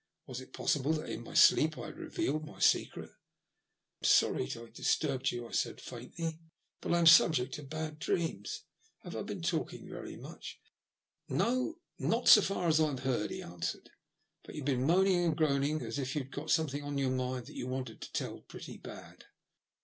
[0.25, 4.45] Was it possible that in my sleep I had revealed my secret?" I am sorry
[4.53, 6.39] I disturbed you," I said, faintly,"
[6.81, 8.63] but I am subject to bad dreams.
[9.03, 10.59] Have I been talking very much?"
[11.27, 13.91] 108 THE LUST OP HATE." Not 80 far as I've heard/* he answered;
[14.41, 17.67] but you've been moaning and groaning as if you'd got something on your mind that you
[17.67, 19.25] wanted to tell pretty bad."